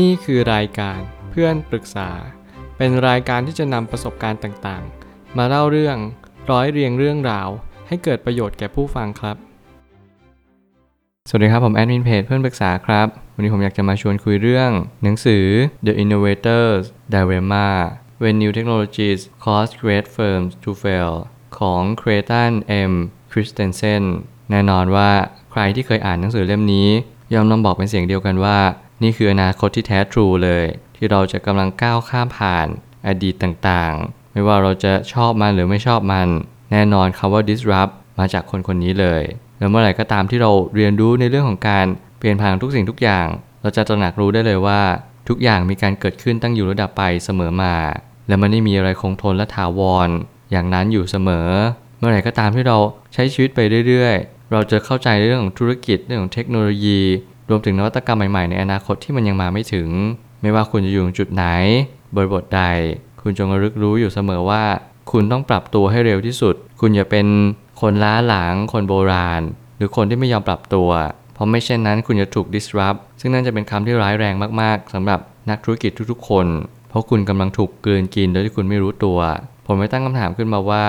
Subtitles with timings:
[0.00, 2.10] นี่คือรายการเพื่อนปรึกษา
[2.76, 5.96] เป็นรายการที่จะนำประสบการณ์ต่างๆ มาเล่าเรื่อง
[6.50, 7.48] ร้อยเรียงเรื่องราว
[7.88, 9.36] ให้เกิดประโยชน์แก่ผู้ฟังครับ
[11.28, 14.70] สวัสดีครับ ผมแอดมินเพจเพื่อนปรึกษาครับ วันนี้ผมอยากจะมาชวนคุยเรื่อง
[15.02, 15.44] หนังสือ
[15.86, 16.84] The Innovator's
[17.14, 17.68] Dilemma
[18.22, 21.12] When New Technologies Cause Great Firms to Fail
[21.58, 22.52] ของ Creighton
[22.90, 22.92] M.
[23.30, 24.02] Christensen
[24.50, 25.10] แน่นอนว่า
[25.52, 26.88] ใครที่เคยอ่านหนังสือเล่มนี้
[27.34, 28.58] ยอมต้องบอกเป็นเสียงเดียวกันว่า
[29.02, 30.64] นี่คืออนาคตที่แท้ทรูเลย
[30.96, 32.66] ที่เราจะกำลังก้าวข้ามผ่าน
[33.06, 36.28] อดีตต่างๆ ไม่ว่าเราจะชอบมันหรือไม่ชอบมัน
[36.72, 39.22] แน่นอนคำว่า disrupt มาจากคนคนนี้เลย
[39.58, 41.86] แล้วเมื่อไหร่ก็ตามที่เราเรียนรู้ในเรื่องของการ
[42.18, 43.26] เปลี่ยนผ่านทุกสิ่งทุกอย่าง
[43.62, 44.80] เราจะตระหนักรู้ได้เลยว่า
[45.28, 47.74] ทุกอย่างมีการเกิดขึ้นตั้งอยู่ระดับไปเสมอมา
[48.28, 50.08] และมันไม่มีอะไรคงทนและถาวร
[50.50, 51.48] อย่างนั้นอยู่เสมอ
[51.98, 52.78] เมื่อไหร่ก็ตามที่เรา
[53.14, 57.00] ใช้ชีวิตไปเรื่อยๆ เราจะเข้าใจเรื่องของธุรกิจเรื่องของเทคโนโลยี
[57.48, 59.88] รวมถึงนวัตกรรมใหม่ๆ ในอนาคตที่มันยังมาไม่ถึง
[60.42, 61.44] ไม่ว่าคุณจะอยู่จุดไหน
[62.16, 62.62] บริบทใด
[63.22, 64.62] คุณจงระลึกรู้อยู่เสมอว่า
[65.12, 67.26] คุณต้องปรับตัวให้เร็วที่สุด คุณอย่าเป็น
[67.80, 69.42] คนล้าหลัง คนโบราณ
[69.76, 70.90] หรือคนที่ไม่ยอมปรับตัว
[71.34, 76.46] เพราะไม่เช่นนั้นคุณจะถูก disrupt ซึ่งนั่นจะเป็นคำที่ร้ายแรงมากๆสำหรับนักธุรกิจทุกๆ คน
[76.88, 79.18] เพราะคุณกำลังถูกกลืนกินโดยที่คุณไม่รู้ตัว
[79.66, 80.84] ผมไม่ตั้งคำถามขึ้นมาว่า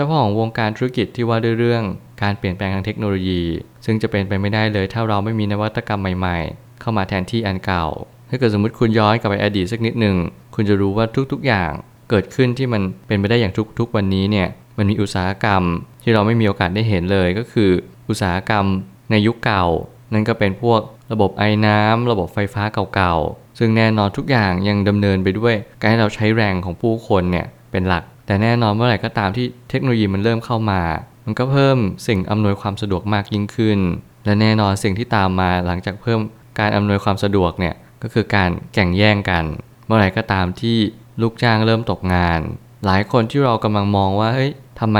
[0.00, 1.84] จ้าพ่อของวงการธุรกิจที่ว่าด้วยเรื่อง
[2.22, 3.42] การเปลี่ยนแปลงทางเทคโนโลยี
[3.84, 7.86] ซึ่งจะเป็นไปไม่ได้เลยถ้าเราไม่มีนวัตกรรมใหม่ๆ เข้ามาแทนที่อันเก่า
[8.30, 10.16] ถ้าเกิดสมมติคุณย้อนกลับไปอดีตสักนิดหนึ่ง
[10.54, 11.72] คุณจะรู้ว่าทุกๆอย่าง
[12.10, 15.62] เกิดขึ้นที่มันเป็นไปได้อย่างทุกๆวันนี้เนี่ยมันมีอุตสาหกรรม
[16.02, 17.70] ที่เราไม่มีโอกาสได้เห็นเลยก็คือ
[18.08, 18.64] อุตสาหกรรม
[19.10, 19.64] ในยุคเก่า
[20.12, 20.80] นั่นก็เป็นพวก
[21.12, 22.62] ระบบไอ้น้ำระบบไฟฟ้า
[22.94, 30.82] เก่าๆซึ่งแน่นอนทุกอย่างยังดำเนินไปด้วย การให้เราใช้แรงของผู้คนเนี่ยเป็นหลัก แต่แน่นอนเมื่อไหร่ก็ตามที่เทคโนโลยีมันเริ่มเข้ามา
[31.24, 33.78] มันก็เพิ่มสิ่งอำนวยความสะดวกมากยิ่งขึ้น
[34.24, 36.20] และแน่นอนสิ่งที่ตามมาหลังจากเพิ่ม
[36.58, 39.44] การอำนวยความสะดวกเนี่ยก็คือการแข่งแย่งกัน
[39.86, 40.78] เมื่อไหร่ก็ตามที่
[41.22, 42.40] ลูกจ้างเริ่มตกงาน
[42.84, 44.98] หลายคนที่เรากำลังมองว่าเฮ้ยทำไม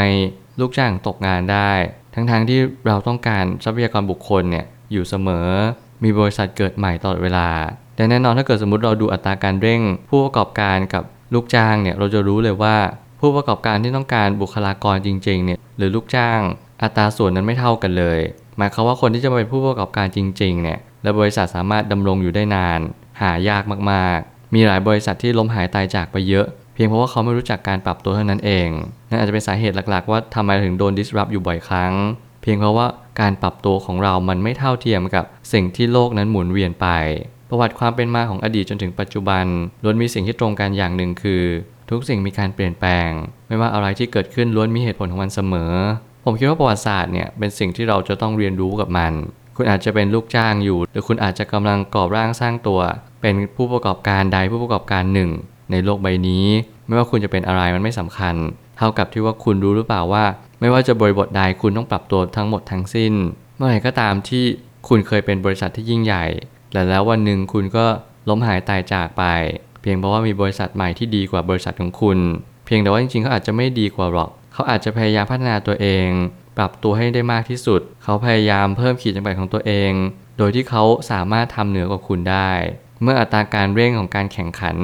[0.60, 1.70] ลูกจ้างตกงานได้
[2.14, 5.48] ทั้งๆทที่เราต้องการทรัพยากรบุคคลเนี่ยอยู่เสมอ
[6.04, 7.48] มีบริษัทเกิดใหม่ตลอดเวลา
[7.96, 11.04] แต่แน่นอนถ้าเกิดสมมติเราดูอัตราการเร่ง ผู้ประกอบการกับ
[11.34, 12.76] ลูกจ้างเนี่ยเราจะรู้เลยว่า
[13.20, 16.40] ผู้ประกอบการที่ต้องการบุคลากรจริงๆเนี่ยหรือลูกจ้าง
[16.82, 18.20] อัตราส่วนนั้นไม่เท่ากันเลย
[18.58, 22.80] หมายความว่าคนที่จะมาเป็นผู้ประกอบการจริงๆเนี่ยและบริษัทสามารถดำรงอยู่ได้นาน
[23.20, 28.68] หายากมากๆ มีหลายบริษัทที่ล้มหายตายจากไปเยอะ เพียงเพราะว่าเขาไม่รู้จักการปรับตัวเท่านั้นเอง
[29.08, 31.92] นั่นอาจจะเป็นสาเหตุหลักๆ ว่าทำไมถึงโดน disrupt อยู่บ่อยครั้ง
[32.42, 32.86] เพียงเพราะว่า
[33.20, 36.86] การปรับตัวของเรามันไม่เท่าเทียมกับสิ่งที่โลกนั้นหมุนเวียนไป
[37.48, 39.44] ประวัติความเป็นมาของอดีตจนถึงปัจจุบัน
[39.82, 41.42] ล้วนมีสิ่งที่ตรงกันอย่างหนึ่งคือ
[41.90, 43.10] ทุกสิ่งมีการเปลี่ยนแปลง
[43.48, 45.72] ไม่ว่าอะไรที่เกิดขึ้นล้วนมีเหตุผลของมันเสมอ
[46.24, 49.12] ผมคิดว่าประวัติศาสตร์เนี่ยเป็นสิ่งที่เราจะต้องเรียนรู้กับมัน
[49.56, 52.80] คุณอาจจะเป็นลูกจ้างอยู่ หรือคุณอาจจะกำลังก่อร่างสร้างตัว
[53.22, 55.30] เป็นผู้ประกอบการใดผู้ประกอบการหนึ่ง
[55.70, 56.46] ในโลกใบนี้
[56.86, 58.34] ไม่ว่าคุณจะเป็นอะไรมันไม่สำคัญ
[58.78, 60.24] เท่ากับที่ว่าคุณรู้หรือเปล่าว่า
[60.60, 63.12] ไม่ว่าจะบริบทใดคุณต้องปรับตัวทั้งหมดทั้งสิ้น
[63.56, 64.44] เมื่อไหร่ก็ตามที่
[64.88, 66.26] คุณเคยเป็นบริษัทที่ยิ่งใหญ่
[66.72, 67.86] แต่แล้ววันหนึ่งคุณก็
[68.28, 69.24] ล้มหายตายจากไป
[69.80, 72.18] เพียงเพราะว่ามีบริษัทใหม่ที่ดีกว่าบริษัทของคุณ
[72.66, 76.08] เพียงแต่ว่าจริงๆเขาอาจจะไม่ดีกว่าหรอก เขาอาจจะพยายามพัฒนาตัวเอง
[76.56, 79.92] ปรับตัวให้ได้มากที่สุด เขาพยายามเพิ่มขีดจำกัดของตัวเอง
[80.38, 82.50] โดยที่เขาสามารถทำเหนือกว่าคุณได้
[83.02, 84.76] เมื่ออัตราการเร่งของการแข่งขัน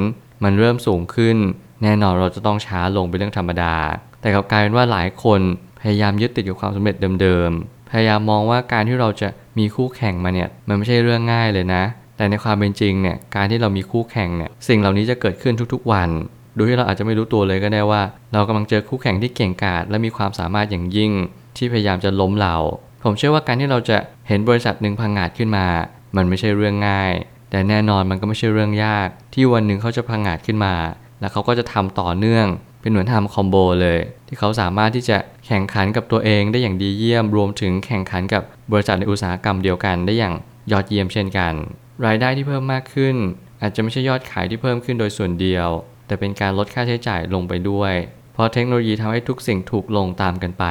[0.43, 1.37] มันเริ่มสูงขึ้น
[1.83, 3.75] แน่นอนเราจะต้องช้าลงเป็นเรื่องธรรมดา
[4.21, 5.41] แต่กลับกลายเป็นว่าหลายคน
[5.81, 9.27] พยายามยึดติดกับความสำเร็จเดิมๆ พยายามมองว่าการที่เราจะ
[9.57, 11.83] มีคู่แข่งมาเนี่ยมันไม่ใช่เรื่องง่ายเลยนะ
[12.17, 16.09] แต่ในความเป็นจริงเนี่ยการที่เรามีคู่แข่งเนี่ยสิ่งเหล่านี้จะเกิดขึ้นทุกๆวัน
[16.55, 18.01] โดยที่เราอาจจะไม่รู้ตัวเลยก็ได้ว่า
[18.33, 21.11] เรากำลังเจอคู่แข่งที่เก่งกาจและมีความสามารถอย่างยิ่ง
[21.57, 22.55] ที่พยายามจะล้มเรา
[23.03, 25.67] ผมเชื่อว่าการที่เราจะเห็นบริษัทหนึ่งพังงาดขึ้นมา
[26.15, 27.13] มันไม่ใช่เรื่องง่าย
[27.49, 30.75] แต่แน่นอนมันก็ไม่ใช่เรื่องยาก ที่วันหนึ่งเขาจะพังงาดขึ้นมา
[31.19, 32.45] แล้วเขาก็จะทำต่อเนื่อง
[32.81, 40.35] เป็นเหมือนทำคอมโบเลย ที่เขาสามารถที่จะแข่งขันกับตัวเองได้อย่างดีเยี่ยม รวมถึงแข่งขันกับบริษัทในอุตสาหกรรมเดียวกัน ได้อย่าง
[40.71, 41.53] ยอดเยี่ยมเช่นกัน
[42.05, 43.15] รายได้ที่เพิ่มมากขึ้น
[43.61, 45.67] อาจจะไม่ใช่ยอดขายที่เพิ่มขึ้นโดยส่วนเดียว
[46.07, 47.93] แต่เป็นการลดค่าใช้จ่ายลงไปด้วย
[48.33, 50.65] เพราะเทคโนโลยีทำให้ทุกสิ่งถูกลงตามกันไป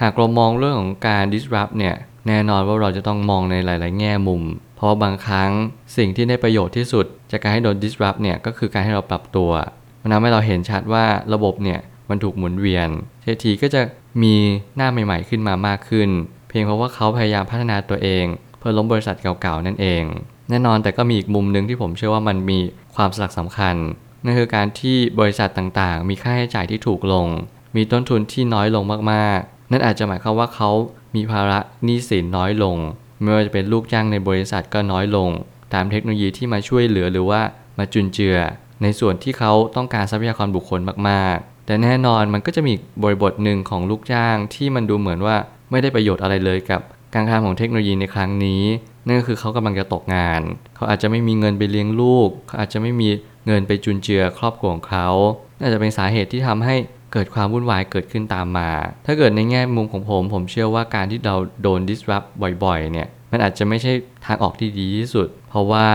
[0.00, 1.94] หากเรามองเรื่องของการ disrupt เนี่ย
[2.28, 4.42] แน่นอนว่าเราจะต้องมองในหลาย ๆ แง่มุม
[4.76, 5.50] เพราะบางครั้ง
[5.96, 9.50] สิ่งที่ได้ประโยชน์ที่สุด จากการให้โดน disrupt เนี่ยก็คือการให้เราปรับตัว
[10.02, 11.04] มันทำให้เราเห็นชัดว่า
[11.34, 11.80] ระบบเนี่ย
[12.10, 12.88] มันถูกหมุนเวียน
[13.22, 13.82] เททีก็จะ
[14.22, 14.34] มี
[14.76, 16.08] หน้าใหม่ ๆ ขึ้นมามากขึ้น
[16.48, 18.24] เพียงเพราะว่าเขาพยายามพัฒนาตัวเอง
[18.58, 20.02] เพื่อล้มบริษัทเก่า ๆ นั่นเอง
[20.52, 22.58] แน่นอนแต่ก็มีอีกมุมหนึ่งที่ผมเชื่อว่ามันมี
[22.96, 23.76] ความสลักสำคัญ
[24.24, 27.28] นั่นคือการที่บริษัทต่างๆ มีค่าใช้จ่ายที่ถูกลง
[27.76, 30.70] มีต้นทุนที่น้อยลงมากๆ นั่นอาจจะหมายความว่าเขา
[31.14, 32.76] มีภาระหนี้สินน้อยลง
[33.22, 35.28] ไม่ว่าจะเป็นลูกจ้างในบริษัทก็น้อยลง
[35.74, 37.40] ตามเทคโนโลยีที่มาช่วยเหลือหรือว่า
[37.78, 38.38] มาจุนเจือ
[38.82, 45.36] ในส่วนที่เขาต้องการทรัพยากรบุคคลมากๆ แต่แน่นอนมันก็จะมีบริบทหนึ่งของลูกจ้างที่มันดูเหมือนว่า
[45.70, 46.80] ไม่ได้ประโยชน์อะไรเลยกับ
[47.14, 48.62] การทำของเทคโนโลยีในครั้งนี้
[49.06, 50.40] นั่นก็คือเขากำลังจะตกงาน
[50.74, 53.08] เขาอาจจะไม่มีเงินไปเลี้ยงลูก เขาอาจจะไม่มี
[53.46, 55.08] เงินไปจุนเจือครอบครัวของเขา
[55.60, 56.76] น่าจะเป็นสาเหตุที่ทำให้
[57.12, 58.70] เกิดความวุ่นวายเกิดขึ้นตามมา
[59.06, 62.26] ถ้าเกิดในแง่มุมของผม ผมเชื่อว่าการที่เราโดน disrupt
[62.64, 63.92] บ่อยๆ เนี่ย มันอาจจะไม่ใช่
[64.26, 65.88] ทางออกที่ดีที่สุด เพราะว่า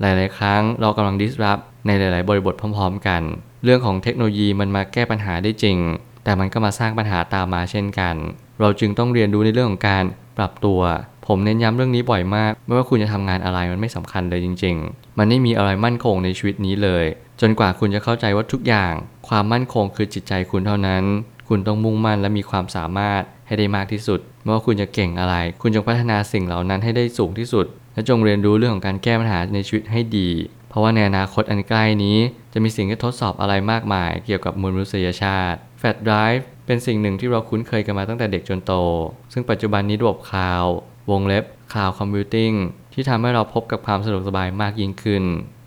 [0.00, 3.22] หลาย ๆ ครั้งเรากำลัง disrupt ในหลาย ๆ บริบทพร้อม ๆ กัน
[3.64, 5.78] เรื่องของเทคโนโลยีมันมาแก้ปัญหาได้จริง
[6.24, 8.14] แต่มันก็มาสร้างปัญหาตามมาเช่นกัน
[8.60, 10.04] เราจึงต้องเรียนรู้ในเรื่องของการ
[10.38, 10.80] ปรับตัว
[11.26, 17.04] ผมเน้นย้ำเรื่องนี้บ่อยมาก ไม่ว่าคุณจะทำงานอะไรมันไม่สำคัญเลยจริง ๆ มันไม่มีอะไรมั่นคงในชีวิตนี้เลย
[17.40, 18.92] จนกว่าคุณจะเข้าใจว่าทุกอย่าง
[19.28, 21.04] ความมั่นคงคือจิตใจคุณเท่านั้น
[21.48, 30.30] คุณต้องมุ่งมั่นและมีความสามารถให้ได้มากที่สุด ไม่ว่าคุณจะเก่งอะไร คุณจงพัฒนาสิ่งเหล่านั้นให้ได้สูงที่สุด และจงเรียนรู้เรื่องของการแก้ปัญหาในชีวิตให้ดี
[30.68, 32.18] เพราะว่าในอนาคตอันใกล้นี้
[32.52, 38.72] จะมีสิ่งที่ทดสอบอะไรมากมาย เกี่ยวกับมนุษยชาติแฟลชไดรฟ์เป็นสิ่งหนึ่งที่เราคุ้นเคยกันมาตั้งแต่เด็กจนโต
[39.32, 40.64] ซึ่งปัจจุบันนี้ระบบ Cloud
[41.10, 42.52] วงเล็บ Cloud Computing
[42.92, 45.22] ที่ทำให้เราพบกับความสะดวกสบายมากยิ่งขึ้น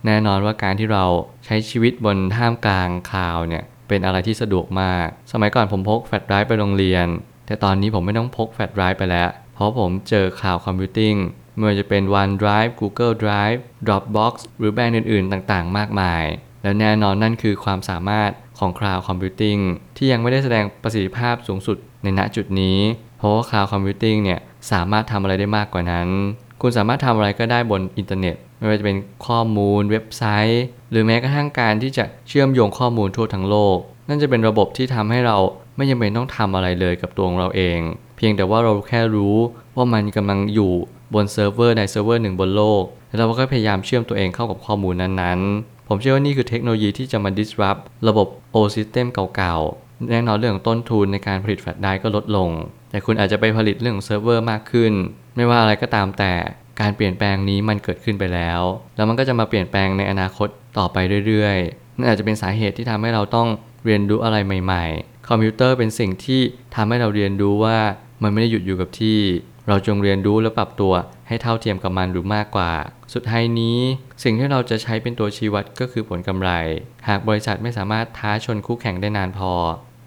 [0.05, 1.05] แน่นอนว่าการที่เรา
[1.45, 7.07] ใช้ชีวิตบนท่ามกลาง Cloud เนี่ยเป็นอะไรที่สะดวกมาก สมัยก่อนผมพกแฟลชไดรฟ์ไปโรงเรียน
[7.45, 11.15] แต่ตอนนี้ผมไม่ต้องพกแฟลชไดรฟ์ไปแล้ว เพราะผมเจอ Cloud Computing
[11.55, 16.23] ไม่ว่าจะเป็น OneDrive Google Drive Dropbox หรือแบรนด์อื่น ๆ ต่างๆ มากมาย
[16.63, 19.61] และแน่นอนนั่นคือความสามารถของ Cloud Computing
[19.97, 22.79] ที่ยังไม่ได้แสดงประสิทธิภาพสูงสุดในณจุดนี้
[23.17, 24.39] เพราะว่า Cloud Computing เนี่ย
[24.71, 26.07] สามารถทำอะไรได้มากกว่านั้น
[26.61, 28.97] คุณสามารถทำอะไรก็ได้บนอินเทอร์เน็ต ไม่ว่าจะเป็น
[29.27, 33.77] ข้อมูลเว็บไซต์ หรือแม้กระทั่งการที่จะเชื่อมโยงข้อมูลทั่วทั้งโลก
[34.09, 35.37] นั่นจะเป็นระบบที่ทำให้เรา
[35.75, 37.79] ไม่จำเป็นต้องทำอะไรเลยกับตัวของเราเอง
[38.17, 39.35] เพียงแต่ว่าเราแค่รู้
[39.75, 40.71] ว่ามันกำลังอยู่
[41.13, 52.49] บนเซิร์ฟเวอร์ในเซิร์ฟเวอร์หนึ่งบนโลกแล้วเราก็พยายามเชื่อมตัวเองเข้ากับข้อมูลนั้นๆ ผมเชื่อว่านี่คือเทคโนโลยีที่จะมา disrupt ระบบ Old system เก่าๆ แน่นอนเรื่องของต้นทุนในการผลิตแฟลชไดรฟ์ก็ลดลง
[52.95, 54.93] แต่คุณอาจจะไปผลิตเรื่องของเซิร์ฟเวอร์มากขึ้น
[55.35, 56.33] ไม่ว่าอะไรก็ตามแต่
[56.81, 58.61] การเปลี่ยนแปลงนี้มันเกิดขึ้นไปแล้ว
[58.95, 60.97] แล้วมันก็จะมาเปลี่ยนแปลงในอนาคตต่อไป
[61.27, 63.47] เรื่อยๆ นั่นอาจจะเป็นสาเหตุที่ทำให้เราต้อง
[63.85, 66.41] เรียนรู้อะไรใหม่ ๆ คอมพิวเตอร์เป็นสิ่งที่
[66.75, 67.77] ทำให้เราเรียนรู้ว่า
[68.23, 69.17] มันไม่ได้หยุดอยู่กับที่
[69.67, 70.93] เราจงเรียนรู้และปรับตัว
[71.27, 72.71] ให้เท่าเทียมกับมันหรือมากกว่า
[73.13, 73.79] สุดท้ายนี้
[74.23, 76.51] สิ่งที่เราจะใช้เป็นตัวชี้วัดก็คือผลกำไร
[77.07, 79.53] หากบริษัทไม่สามารถท้าชนคู่แข่งได้นานพอ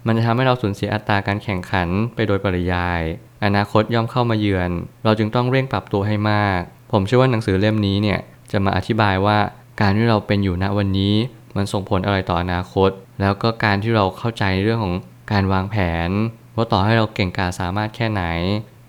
[0.05, 3.01] มันจะทำให้เราสูญเสียอัตราการแข่งขันไปโดยปริยาย
[3.45, 4.71] อนาคตย่อมเข้ามาเยือน
[5.03, 6.61] เราจึงต้องเร่งปรับตัวให้มาก
[6.91, 8.19] ผมเชื่อว่าหนังสือเล่มนี้เนี่ย
[8.51, 9.37] จะมาอธิบายว่า
[9.81, 11.15] การที่เราเป็นอยู่ณวันนี้
[11.55, 12.89] มันส่งผลอะไรต่ออนาคต
[13.21, 14.95] แล้วก็การที่เราเข้าใจเรื่องของ
[15.31, 15.75] การวางแผ
[16.07, 16.09] น
[16.55, 18.23] ว่าต่อให้เราเก่งกาจสามารถแค่ไหน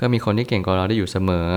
[0.00, 1.48] ก็มีคนที่เก่งกว่าเราได้อยู่เสมอ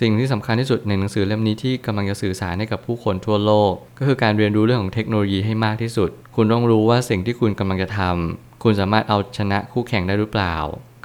[0.00, 10.56] สิ่งที่สำคัญที่สุดในหนังสือเล่มนี้ที่กำลังจะสื่อสารให้กับผู้คนทั่วโลก ก็คือการเรียนรู้เรื่องของเทคโนโลยีให้มากที่สุด คุณต้องรู้ว่าสิ่งที่คุณกำลังจะทำ คุณสามารถเอาชนะคู่แข่งได้หรือเปล่า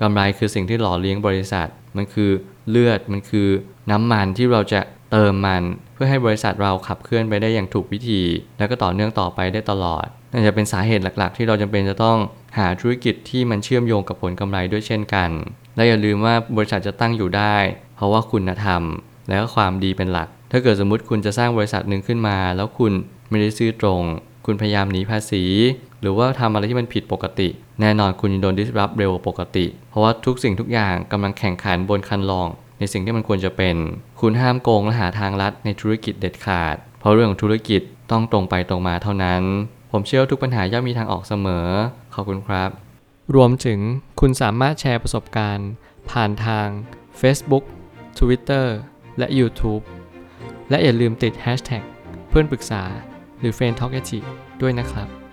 [0.01, 1.67] กำไรคือสิ่งที่หล่อเลี้ยงบริษัท
[1.97, 2.31] มันคือ
[2.69, 3.47] เลือดมันคือ
[3.91, 4.81] น้ำมันที่เราจะ
[5.11, 5.63] เติมมัน
[5.93, 8.21] เพื่อให้บริษัทเราขับเคลื่อนไปได้อย่างถูกวิธี
[8.57, 12.17] แล้วก็ต่อเนื่องต่อไปได้ตลอดนั่นจะเป็นสาเหตุหลักๆ ที่เราจำเป็นจะต้อง
[12.57, 15.29] หาธุรกิจที่มันเชื่อมโยงกับผลกำไรด้วยเช่นกัน
[15.75, 17.55] และอย่าลืมว่าบริษัทจะตั้งอยู่ได้
[17.95, 18.83] เพราะว่าคุณธรรม
[19.27, 22.91] และก็ความดีเป็นหลัก ถ้าเกิดสมมติคุณจะสร้างบริษัทหนึ่งขึ้นมา แล้วคุณ
[23.29, 24.01] ไม่ได้ซื่อตรง
[24.45, 25.43] คุณพยายามหนีภาษี
[26.05, 27.47] หรือว่าทำอะไรที่มันผิดปกติ
[27.81, 32.47] แน่นอนคุณจะโดน disrupt เร็วปกติ เพราะว่าทุกสิ่งทุกอย่างกำลังแข่งขันบนคันลอง
[32.79, 33.75] ในสิ่งที่มันควรจะเป็น
[34.19, 37.81] คุณห้ามโกงและหาทางลัดในธุรกิจเด็ดขาด เพราะเรื่องของธุรกิจ
[38.11, 39.41] ต้องตรงไปตรงมาเท่านั้น
[39.91, 41.67] ผมเชื่อว่าทุกปัญหาย่อมมีทางออกเสมอ
[42.13, 42.69] ขอบคุณครับ
[43.35, 43.79] รวมถึง
[44.19, 45.69] คุณสามารถแชร์ประสบการณ์
[46.11, 46.67] ผ่านทาง
[47.21, 47.63] Facebook
[48.19, 48.65] Twitter
[49.17, 49.83] และ YouTube
[50.69, 51.83] และอย่าลืมติด Hashtag
[52.29, 52.83] เพื่อนปรึกษา
[53.39, 54.01] หรือ f r ร e n d t a l k a
[54.61, 55.24] ด้วยนะครับ